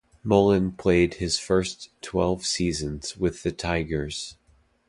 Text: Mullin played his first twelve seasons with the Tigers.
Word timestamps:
Mullin 0.23 0.71
played 0.71 1.13
his 1.13 1.37
first 1.37 1.91
twelve 2.01 2.43
seasons 2.43 3.15
with 3.17 3.43
the 3.43 3.51
Tigers. 3.51 4.35